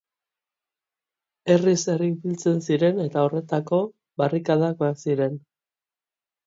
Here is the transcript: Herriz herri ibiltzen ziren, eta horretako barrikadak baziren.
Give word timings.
Herriz 1.55 1.75
herri 1.93 2.09
ibiltzen 2.13 2.65
ziren, 2.69 3.05
eta 3.07 3.27
horretako 3.29 3.83
barrikadak 4.25 4.85
baziren. 4.85 5.43